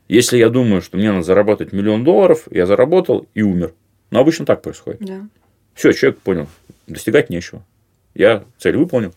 [0.09, 3.73] Если я думаю, что мне надо заработать миллион долларов, я заработал и умер.
[4.09, 4.99] Но обычно так происходит.
[5.01, 5.29] Да.
[5.75, 6.47] Все, человек понял,
[6.87, 7.63] достигать нечего.
[8.15, 9.13] Я цель выполнил.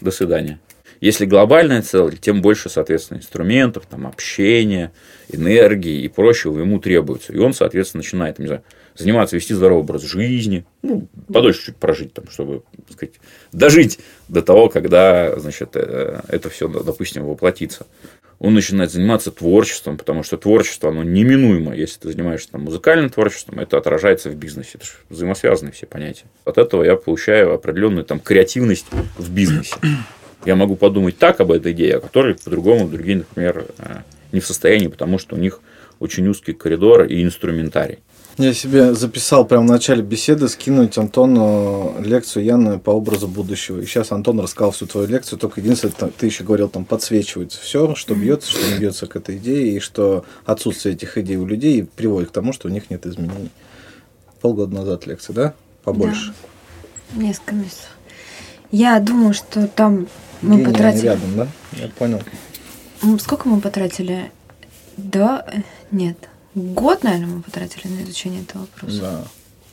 [0.00, 0.58] До свидания.
[1.00, 4.92] Если глобальная цель, тем больше, соответственно, инструментов, там, общения,
[5.28, 7.32] энергии и прочего ему требуется.
[7.32, 8.64] И он, соответственно, начинает, не знаю,
[8.96, 13.14] заниматься, вести здоровый образ жизни, ну, подольше чуть прожить, там, чтобы, так сказать,
[13.52, 17.86] дожить до того, когда, значит, э, это все, допустим, воплотится
[18.40, 23.60] он начинает заниматься творчеством, потому что творчество, оно неминуемо, если ты занимаешься там, музыкальным творчеством,
[23.60, 24.70] это отражается в бизнесе.
[24.74, 26.24] Это же взаимосвязанные все понятия.
[26.46, 28.86] От этого я получаю определенную там, креативность
[29.18, 29.76] в бизнесе.
[30.46, 33.98] Я могу подумать так об этой идее, а которые по-другому другие, например, э,
[34.32, 35.60] не в состоянии, потому что у них
[35.98, 37.98] очень узкий коридор и инструментарий.
[38.40, 43.80] Я себе записал прямо в начале беседы скинуть Антону лекцию Яны по образу будущего.
[43.80, 47.94] И сейчас Антон рассказал всю твою лекцию, только единственное, ты еще говорил, там подсвечивается все,
[47.94, 51.84] что бьется, что не бьется к этой идее, и что отсутствие этих идей у людей
[51.84, 53.50] приводит к тому, что у них нет изменений.
[54.40, 55.54] Полгода назад лекция, да?
[55.84, 56.32] Побольше.
[57.12, 57.22] Да.
[57.22, 57.90] Несколько месяцев.
[58.70, 60.08] Я думаю, что там
[60.40, 61.04] мы Гения потратили...
[61.04, 61.48] рядом, да?
[61.72, 62.22] Я понял.
[63.18, 64.32] Сколько мы потратили?
[64.96, 65.46] Да?
[65.90, 66.29] Нет.
[66.54, 69.00] Год, наверное, мы потратили на изучение этого вопроса.
[69.00, 69.24] Да.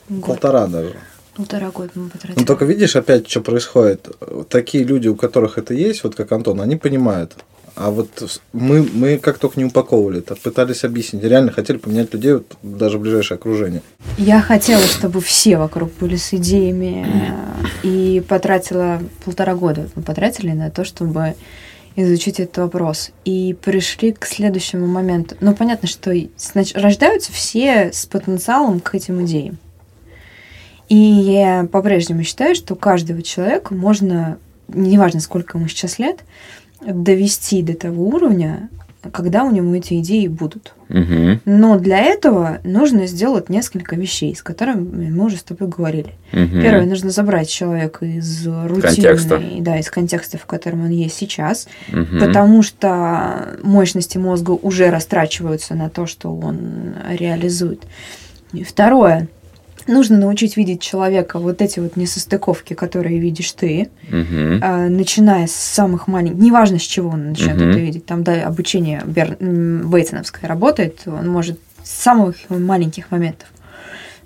[0.09, 0.25] Год.
[0.25, 0.95] Полтора даже.
[1.35, 2.39] Полтора года мы потратили.
[2.39, 4.07] Ну только видишь опять, что происходит.
[4.49, 7.35] Такие люди, у которых это есть, вот как Антон, они понимают.
[7.75, 12.33] А вот мы, мы как только не упаковывали это, пытались объяснить, реально хотели поменять людей,
[12.33, 13.83] вот, даже в ближайшее окружение.
[14.17, 17.05] Я хотела, чтобы все вокруг были с идеями,
[17.83, 21.35] и потратила полтора года, мы потратили на то, чтобы
[21.97, 23.11] изучить этот вопрос.
[23.25, 25.35] И пришли к следующему моменту.
[25.41, 29.57] Ну, понятно, что значит, рождаются все с потенциалом к этим идеям.
[30.89, 36.19] И я по-прежнему считаю, что каждого человека можно, неважно, сколько ему сейчас лет,
[36.79, 38.69] довести до того уровня,
[39.11, 40.73] когда у него эти идеи будут.
[40.89, 41.41] Мгм.
[41.45, 46.13] Но для этого нужно сделать несколько вещей, с которыми мы уже с тобой говорили.
[46.31, 46.61] Мгм.
[46.61, 49.41] Первое, нужно забрать человека из рутины, Контекста.
[49.59, 52.19] да, из контекста, в котором он есть сейчас, Мгм.
[52.19, 57.83] потому что мощности мозга уже растрачиваются на то, что он реализует.
[58.53, 59.27] И второе,
[59.87, 64.59] нужно научить видеть человека вот эти вот несостыковки, которые видишь ты, Мгм.
[64.61, 67.69] а, начиная с самых маленьких, неважно с чего он начнет Мгм.
[67.69, 69.37] это видеть, там, да, обучение Бер...
[69.39, 73.47] Бейтсоновское работает, он может с самых маленьких моментов.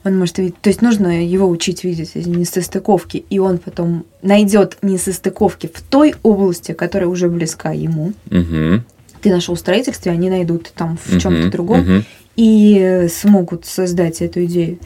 [0.03, 4.77] Он может видеть, то есть нужно его учить видеть эти несостыковки, и он потом найдет
[4.81, 8.13] несостыковки в той области, которая уже близка ему.
[8.31, 8.83] Мгм.
[9.21, 11.49] Ты нашел в строительстве, они найдут там в чем-то Мгм.
[11.51, 12.05] другом Мгм.
[12.35, 14.79] и э, смогут создать эту идею.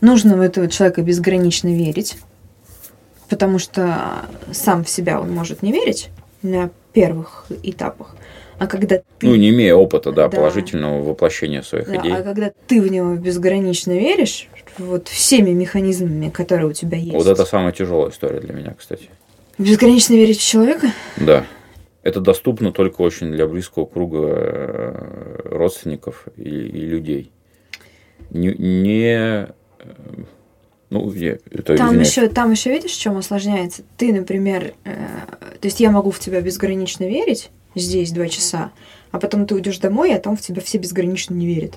[0.00, 2.16] Нужно в этого человека безгранично верить,
[3.28, 6.10] потому что сам в себя он может не верить
[6.42, 8.16] на первых этапах.
[8.58, 10.36] А когда ты, Ну, не имея опыта, да, Да.
[10.36, 12.12] положительного воплощения своих да, идей.
[12.12, 17.14] а когда ты в него безгранично веришь, вот всеми механизмами, которые у тебя есть.
[17.14, 19.08] Вот это самая тяжелая история для меня, кстати.
[19.56, 20.88] Безгранично верить в человека?
[21.16, 21.44] Да.
[22.02, 27.30] Это доступно только очень для близкого круга э, родственников и, и людей.
[28.30, 29.48] Не, не,
[30.90, 32.08] ну, я, это Там извиняюсь.
[32.08, 33.82] еще, там еще видишь, в чем усложняется?
[33.96, 34.94] Ты, например, э,
[35.60, 38.72] то есть я могу в тебя безгранично верить здесь два часа,
[39.12, 41.74] а потом ты уйдешь домой, а там в тебя все безгранично не верят.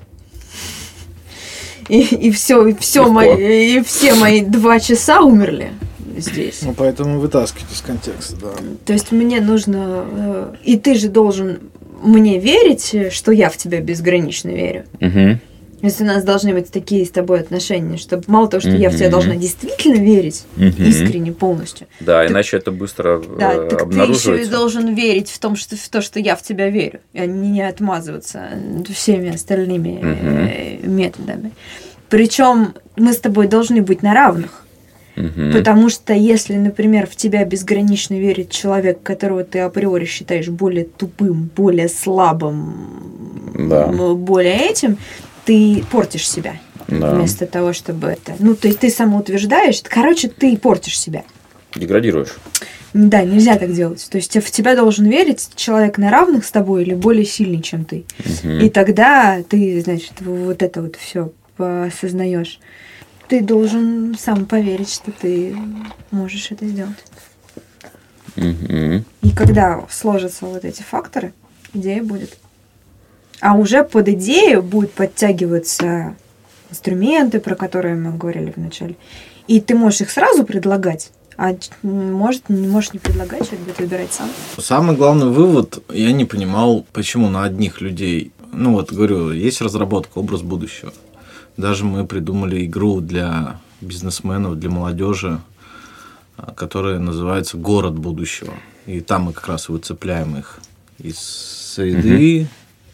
[1.89, 3.13] И, и все, и все Легко.
[3.13, 5.73] мои, и все мои два часа умерли
[6.17, 6.61] здесь.
[6.63, 8.53] Ну, поэтому вытаскивать из контекста, да.
[8.85, 11.59] То есть мне нужно, э, и ты же должен
[12.01, 14.85] мне верить, э, что я в тебя безгранично верю.
[14.99, 15.39] Мгм.
[15.83, 18.95] Есть у нас должны быть такие с тобой отношения, чтобы мало того, что я в
[18.95, 20.81] тебя должна действительно верить, Мгм.
[20.81, 24.51] искренне, полностью, Да, Так- иначе это быстро э, Да, так ты еще и обнаруживается.
[24.51, 27.61] должен верить в, том, что, в то, что я в тебя верю, а не не
[27.61, 28.49] отмазываться
[28.95, 31.51] всеми остальными э, методами.
[32.09, 34.65] Причем мы с тобой должны быть на равных.
[35.17, 35.51] Мгм.
[35.51, 41.51] Потому что если, например, в тебя безгранично верит человек, которого ты априори считаешь более тупым,
[41.55, 42.73] более слабым,
[43.69, 43.87] Да.
[43.87, 44.97] более этим,
[45.45, 46.57] ты портишь себя.
[46.87, 47.15] Да.
[47.15, 48.35] Вместо того, чтобы это...
[48.39, 51.23] Ну, то есть ты самоутверждаешь, короче, ты портишь себя.
[51.75, 52.35] Деградируешь.
[52.93, 54.07] Да, нельзя так делать.
[54.11, 57.85] То есть в тебя должен верить человек на равных с тобой или более сильный, чем
[57.85, 58.05] ты.
[58.43, 58.59] Мгм.
[58.59, 62.59] И тогда ты, значит, вот это вот все осознаешь.
[63.27, 65.55] Ты должен сам поверить, что ты
[66.11, 67.03] можешь это сделать.
[68.35, 69.05] Мгм.
[69.21, 71.33] И когда сложатся вот эти факторы,
[71.73, 72.37] идея будет.
[73.39, 76.15] А уже под идею будут подтягиваться
[76.69, 78.95] инструменты, про которые мы говорили в начале.
[79.47, 84.13] И ты можешь их сразу предлагать, а может, не можешь не предлагать, человек будет выбирать
[84.13, 84.29] сам.
[84.57, 90.19] Самый главный вывод, я не понимал, почему на одних людей, ну вот говорю, есть разработка,
[90.19, 90.93] образ будущего.
[91.57, 95.41] Даже мы придумали игру для бизнесменов, для молодежи,
[96.37, 98.53] а, которая называется «Город будущего».
[98.85, 100.59] И там мы как раз выцепляем их
[100.99, 102.47] из среды,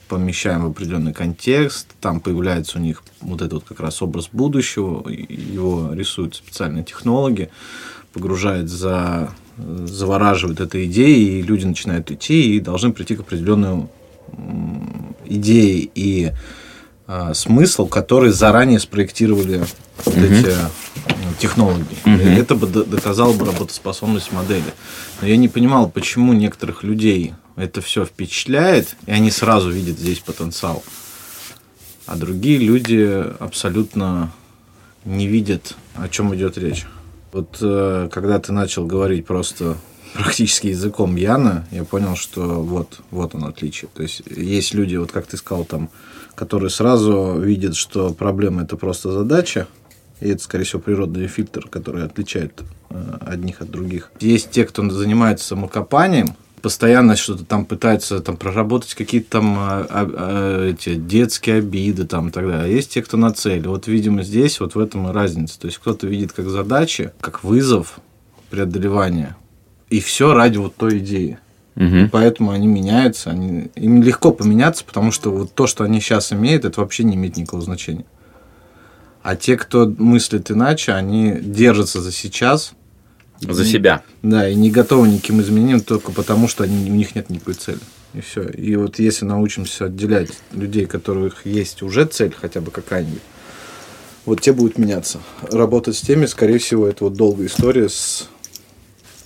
[0.09, 5.07] помещаем в определенный контекст, там появляется у них вот этот вот как раз образ будущего,
[5.09, 7.49] его рисуют специальные технологи,
[8.13, 13.87] погружает за завораживает этой идеей, и люди начинают идти и должны прийти к определенной
[15.25, 16.31] идее и
[17.07, 19.63] а, смысл, который заранее спроектировали
[20.05, 21.85] вот эти м, технологии.
[22.05, 24.63] И Это бы до- доказало бы работоспособность модели.
[25.21, 30.19] Но я не понимал, почему некоторых людей это все впечатляет, и они сразу видят здесь
[30.19, 30.83] потенциал.
[32.05, 34.31] А другие люди абсолютно
[35.05, 36.85] не видят, о чем идет речь.
[37.31, 39.77] Вот э, когда ты начал говорить просто
[40.13, 43.89] практически языком Яна, я понял, что вот, вот оно отличие.
[43.93, 45.89] То есть есть люди, вот как ты сказал, там,
[46.35, 49.67] которые сразу видят, что проблема это просто задача,
[50.19, 54.11] и это, скорее всего, природный фильтр, который отличает э, одних от других.
[54.19, 60.11] Есть те, кто занимается самокопанием, постоянно что-то там пытаются там проработать какие-то там а, а,
[60.13, 62.65] а, эти детские обиды там и так далее.
[62.65, 63.67] А есть те, кто на цели.
[63.67, 65.59] Вот, видимо, здесь вот в этом и разница.
[65.59, 67.99] То есть кто-то видит как задачи, как вызов
[68.49, 69.35] преодолевания.
[69.89, 71.39] И все ради вот той идеи.
[71.75, 72.09] Мгм.
[72.09, 73.29] Поэтому они меняются.
[73.31, 73.71] Они...
[73.75, 77.37] Им легко поменяться, потому что вот то, что они сейчас имеют, это вообще не имеет
[77.37, 78.05] никакого значения.
[79.21, 82.73] А те, кто мыслит иначе, они держатся за сейчас.
[83.41, 84.03] За себя.
[84.21, 87.29] Да, и не готовы ни к каким изменениям только потому, что они, у них нет
[87.29, 87.79] никакой цели.
[88.13, 88.43] И все.
[88.43, 93.21] И вот если научимся отделять людей, у которых есть уже цель, хотя бы какая-нибудь,
[94.25, 95.19] вот те будут меняться.
[95.49, 98.27] Работать с теми, скорее всего, это вот долгая история с...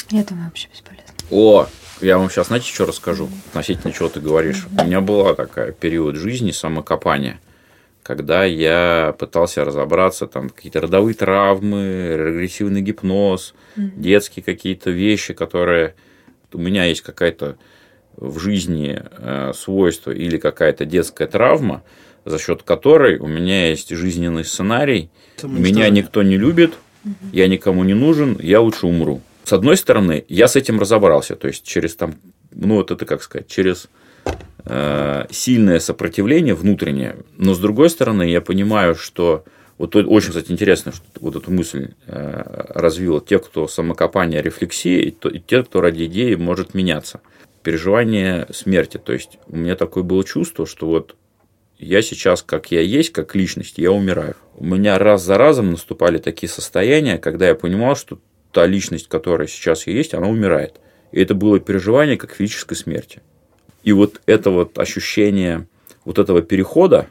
[0.09, 1.13] Я думаю, вообще бесполезно.
[1.31, 1.67] О,
[2.01, 4.67] Я вам сейчас, знаете, что расскажу относительно чего ты говоришь.
[4.77, 7.39] У меня была такая период жизни самокопания,
[8.03, 15.95] когда я пытался разобраться, там какие-то родовые травмы, регрессивный гипноз, детские какие-то вещи, которые
[16.51, 17.57] у меня есть какая-то
[18.17, 21.83] в жизни э, свойство или какая-то детская травма,
[22.25, 25.09] за счет которой у меня есть жизненный сценарий,
[25.41, 26.73] меня никто не любит,
[27.31, 29.21] я никому не нужен, я лучше умру.
[29.43, 32.15] С одной стороны, я с этим разобрался, то есть через там,
[32.51, 33.89] ну вот это как сказать, через
[34.65, 39.43] сильное сопротивление внутреннее, но с другой стороны, я понимаю, что
[39.77, 45.11] вот очень, кстати, интересно, что вот эту мысль э, развила те, кто самокопание, рефлексия, и,
[45.11, 47.21] те, кто ради идеи может меняться.
[47.63, 48.97] Переживание смерти.
[48.97, 51.15] То есть у меня такое было чувство, что вот
[51.79, 54.35] я сейчас, как я есть, как личность, я умираю.
[54.55, 58.19] У меня раз за разом наступали такие состояния, когда я понимал, что
[58.51, 60.79] та личность, которая сейчас есть, она умирает.
[61.11, 63.21] И это было переживание как физической смерти.
[63.83, 65.67] И вот это вот ощущение
[66.05, 67.07] вот этого перехода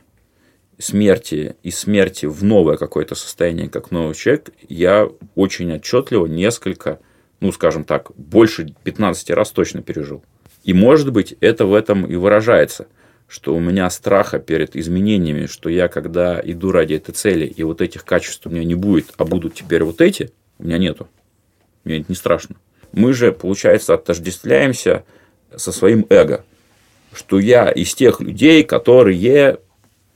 [0.79, 6.99] смерти и смерти в новое какое-то состояние, как новый человек, я очень отчетливо несколько,
[7.41, 10.25] ну, скажем так, больше 15 раз точно пережил.
[10.65, 12.87] И, может быть, это в этом и выражается,
[13.29, 17.81] что у меня страха перед изменениями, что я, когда иду ради этой цели, и вот
[17.81, 21.09] этих качеств у меня не будет, а будут теперь вот эти, у меня нету.
[21.85, 22.57] Мне это не страшно.
[22.93, 25.05] Мы же, получается, отождествляемся
[25.57, 26.45] со своим эго,
[27.15, 29.59] что я из тех людей, которые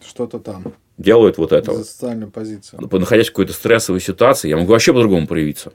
[0.04, 1.72] что-то там делают вот это.
[1.74, 2.80] За социальную позицию.
[2.90, 5.72] Находясь в какой-то стрессовой ситуации, я могу вообще по-другому проявиться.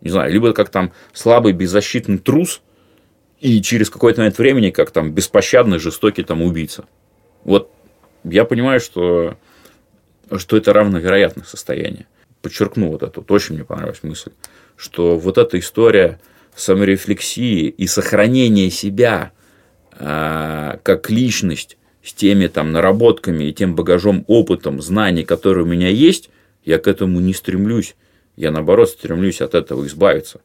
[0.00, 2.62] Не знаю, либо как там слабый, беззащитный трус,
[3.40, 6.84] и через какой-то момент времени, как там беспощадный, жестокий там убийца.
[7.44, 7.70] Вот
[8.24, 9.36] я понимаю, что,
[10.36, 12.06] что это равновероятное состояние.
[12.42, 14.32] Подчеркну вот эту, вот очень мне понравилась мысль,
[14.76, 16.20] что вот эта история
[16.54, 19.32] саморефлексии и сохранения себя
[20.00, 26.30] как личность с теми там наработками и тем багажом, опытом, знаний, которые у меня есть,
[26.64, 27.94] я к этому не стремлюсь.
[28.36, 30.40] Я, наоборот, стремлюсь от этого избавиться.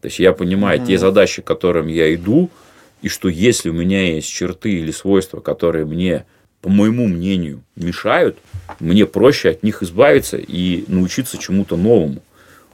[0.00, 0.86] То есть, я понимаю mm-hmm.
[0.86, 2.50] те задачи, к которым я иду,
[3.02, 6.24] и что если у меня есть черты или свойства, которые мне,
[6.62, 8.38] по моему мнению, мешают,
[8.80, 12.22] мне проще от них избавиться и научиться чему-то новому.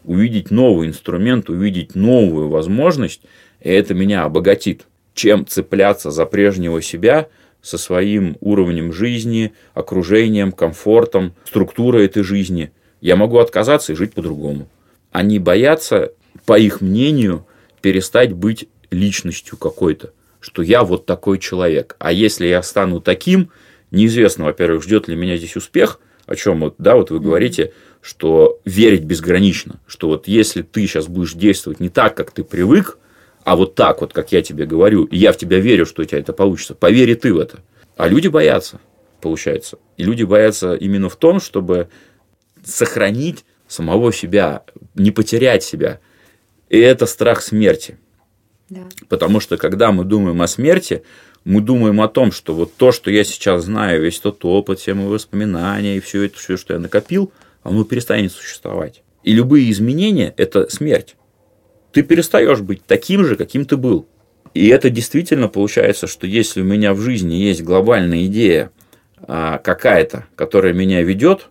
[0.05, 3.23] Увидеть новый инструмент, увидеть новую возможность,
[3.61, 7.29] и это меня обогатит, чем цепляться за прежнего себя–
[7.63, 12.73] со своим уровнем жизни, окружением, комфортом, структурой этой жизни.
[13.01, 14.69] Я могу отказаться и жить по-другому.
[15.13, 16.13] Они боятся,
[16.45, 17.47] по их мнению,
[17.81, 21.97] перестать быть личностью какой-то, что я вот такой человек.
[21.99, 23.51] А если я стану таким,
[23.91, 28.61] неизвестно, во-первых, ждет ли меня здесь успех, о чем вот, да, вот вы говорите, что
[28.65, 32.99] верить безгранично, что вот если ты сейчас будешь действовать не так, как ты привык,
[33.45, 36.05] а вот так вот, как я тебе говорю, и я в тебя верю, что у
[36.05, 37.59] тебя это получится, поверь ты в это.
[37.97, 38.81] А люди боятся,
[39.21, 39.79] получается.
[39.97, 41.89] И люди боятся именно в том, чтобы
[42.65, 44.63] сохранить самого себя,
[44.95, 46.01] не потерять себя.
[46.69, 47.99] И это страх смерти.
[48.69, 48.83] Да.
[49.09, 51.03] Потому что когда мы думаем о смерти,
[51.45, 54.95] мы думаем о том, что вот то, что я сейчас знаю, весь тот опыт, все
[54.95, 57.33] мои воспоминания и все это, все, что я накопил,
[57.63, 59.03] оно перестанет существовать.
[59.25, 61.17] И любые изменения– это смерть
[61.93, 64.07] ты перестаешь быть таким же, каким ты был.
[64.55, 68.71] И это действительно получается, что если у меня в жизни есть глобальная идея
[69.21, 71.49] а, какая-то, которая меня ведет,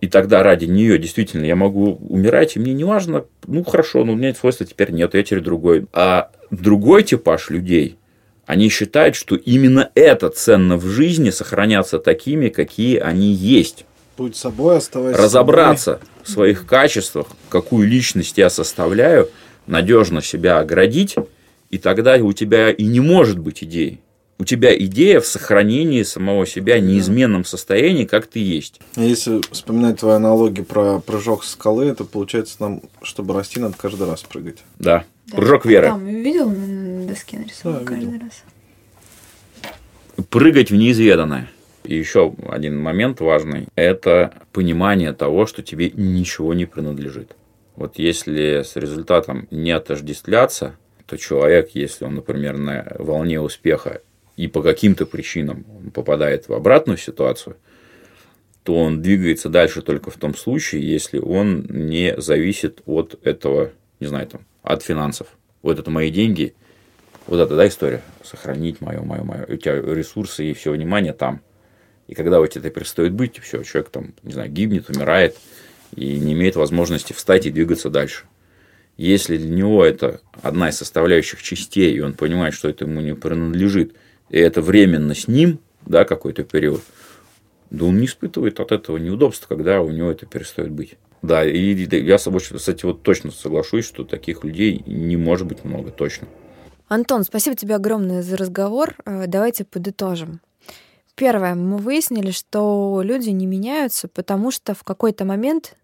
[0.00, 4.12] и тогда ради нее действительно я могу умирать, и мне не важно, ну хорошо, но
[4.12, 5.86] у меня это свойства теперь нет, я теперь другой.
[5.92, 7.98] А другой типаж людей,
[8.44, 13.86] они считают, что именно это ценно в жизни сохраняться такими, какие они есть.
[14.18, 16.08] Будь собой, оставайся Разобраться собой.
[16.24, 19.28] В своих качествах, какую личность я составляю–
[19.66, 21.16] надежно себя оградить,
[21.70, 24.00] и тогда у тебя и не может быть идеи.
[24.38, 28.80] У тебя идея в сохранении самого себя в неизменном состоянии, как ты есть.
[28.96, 34.08] Если вспоминать твою аналогию про прыжок с скалы, это получается нам, чтобы расти, надо каждый
[34.08, 34.58] раз прыгать.
[34.80, 35.04] Да.
[35.28, 35.36] да.
[35.36, 35.88] Прыжок веры.
[35.88, 38.26] Там видел на доске нарисован да, каждый видел.
[38.26, 40.24] раз.
[40.28, 41.48] Прыгать в неизведанное.
[41.84, 47.34] И еще один момент важный– это понимание того, что тебе ничего не принадлежит.
[47.76, 50.76] Вот если с результатом не отождествляться,
[51.06, 54.02] то человек, если он, например, на волне успеха
[54.36, 57.56] и по каким-то причинам попадает в обратную ситуацию,
[58.62, 64.06] то он двигается дальше только в том случае, если он не зависит от этого, не
[64.06, 65.26] знаю, там, от финансов.
[65.62, 66.54] Вот это мои деньги,
[67.26, 71.40] вот это, да, история, сохранить мое, мое, мое, у тебя ресурсы и все внимание там.
[72.08, 75.36] И когда тебя это перестает быть, все, человек там, не знаю, гибнет, умирает–
[75.94, 78.24] и не имеет возможности встать и двигаться дальше.
[78.96, 83.14] Если для него это одна из составляющих частей, и он понимает, что это ему не
[83.14, 83.94] принадлежит,
[84.28, 86.82] и это временно с ним, да, какой-то период,
[87.70, 90.96] да он не испытывает от этого неудобства, когда у него это перестает быть.
[91.22, 95.64] Да, и я с собой, кстати, вот точно соглашусь, что таких людей не может быть
[95.64, 96.28] много, точно.
[96.88, 98.94] Антон, спасибо тебе огромное за разговор.
[99.06, 100.40] Э, давайте подытожим.
[101.14, 105.76] Первое, мы выяснили, что люди не меняются, потому что в какой-то момент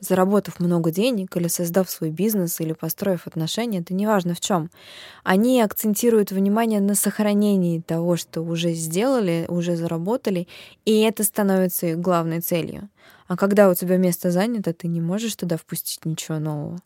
[0.00, 4.70] заработав много денег или создав свой бизнес или построив отношения, это неважно в чем,
[5.24, 10.48] они акцентируют внимание на сохранении того, что уже сделали, уже заработали,
[10.84, 12.88] и это становится их главной целью.
[13.28, 16.78] А когда у тебя место занято, ты не можешь туда впустить ничего нового.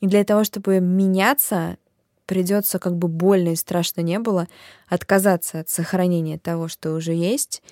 [0.00, 1.76] И для того, чтобы меняться,
[2.26, 4.48] придется, как бы больно и страшно не было,
[4.88, 7.62] отказаться от сохранения того, что уже есть,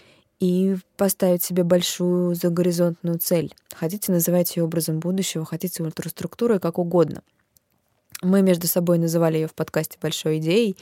[0.41, 3.55] и поставить себе большую загоризонтную цель.
[3.75, 7.23] Хотите, называть ее образом будущего, хотите ультраструктурой, как угодно.
[8.23, 10.71] Мы между собой называли ее в подкасте большой идеей.
[10.71, 10.77] И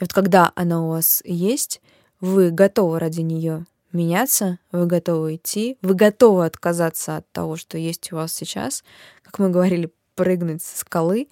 [0.00, 1.80] вот когда она у вас есть,
[2.20, 8.12] вы готовы ради нее меняться, вы готовы идти, вы готовы отказаться от того, что есть
[8.12, 8.82] у вас сейчас,
[9.22, 11.28] как мы говорили, прыгнуть со скалы.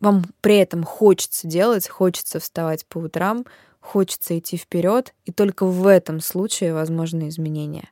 [0.00, 3.46] Вам при этом хочется делать, хочется вставать по утрам,
[3.80, 7.88] хочется идти вперед, и только в этом случае возможны изменения.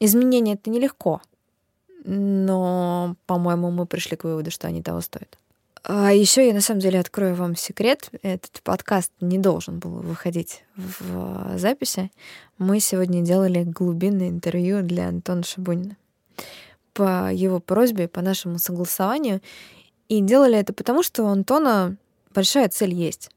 [0.00, 1.22] Изменения это нелегко,
[2.04, 5.38] но, по-моему, мы пришли к выводу, что они того стоят.
[5.86, 8.08] А еще я на самом деле открою вам секрет.
[8.22, 12.10] Этот подкаст не должен был выходить в записи.
[12.56, 15.96] Мы сегодня делали глубинное интервью для Антона Шабунина
[16.94, 19.42] по его просьбе, по нашему согласованию.
[20.14, 21.96] И делали это потому, что у Антона
[22.32, 23.30] большая цель есть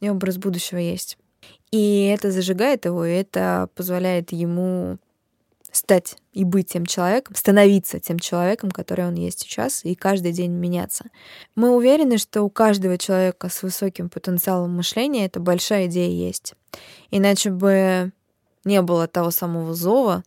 [0.00, 1.18] и образ будущего есть.
[1.70, 4.96] И это зажигает его, и это позволяет ему
[5.70, 10.52] стать и быть тем человеком, становиться тем человеком, который он есть сейчас, и каждый день
[10.52, 11.10] меняться.
[11.56, 16.54] Мы уверены, что у каждого человека с высоким потенциалом мышления эта большая идея есть.
[17.10, 18.12] Иначе бы
[18.64, 20.24] не было того самого зова,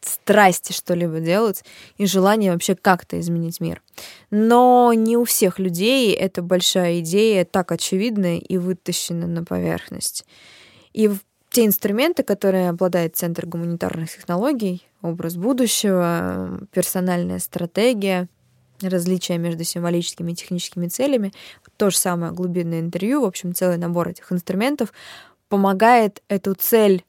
[0.00, 1.64] страсти что-либо делать
[1.98, 3.82] и желание вообще как-то изменить мир.
[4.30, 10.24] Но не у всех людей эта большая идея так очевидна и вытащена на поверхность.
[10.92, 11.10] И
[11.50, 18.28] те инструменты, которые обладает Центр гуманитарных технологий, образ будущего, персональная стратегия,
[18.80, 21.32] различия между символическими и техническими целями,
[21.76, 24.92] то же самое глубинное интервью, в общем, целый набор этих инструментов
[25.48, 27.04] помогает эту цель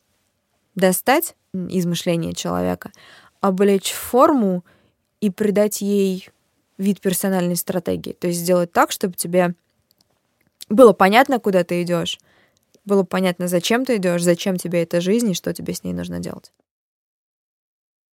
[0.75, 2.91] достать из мышления человека,
[3.41, 4.63] облечь форму
[5.19, 6.29] и придать ей
[6.77, 8.13] вид персональной стратегии.
[8.13, 9.55] То есть сделать так, чтобы тебе
[10.69, 12.19] было понятно, куда ты идешь,
[12.85, 16.19] было понятно, зачем ты идешь, зачем тебе эта жизнь и что тебе с ней нужно
[16.19, 16.51] делать.